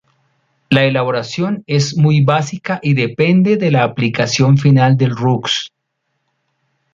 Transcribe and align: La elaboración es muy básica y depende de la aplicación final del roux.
La 0.71 0.85
elaboración 0.85 1.63
es 1.67 1.95
muy 1.95 2.23
básica 2.23 2.79
y 2.81 2.95
depende 2.95 3.57
de 3.57 3.69
la 3.69 3.83
aplicación 3.83 4.57
final 4.57 4.97
del 4.97 5.15
roux. 5.15 5.71